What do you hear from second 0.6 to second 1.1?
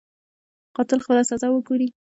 قاتل